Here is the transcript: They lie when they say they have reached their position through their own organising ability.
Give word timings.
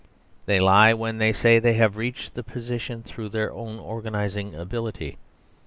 They 0.47 0.59
lie 0.59 0.95
when 0.95 1.19
they 1.19 1.31
say 1.31 1.59
they 1.59 1.75
have 1.75 1.95
reached 1.95 2.33
their 2.33 2.41
position 2.41 3.03
through 3.03 3.29
their 3.29 3.53
own 3.53 3.77
organising 3.77 4.55
ability. 4.55 5.19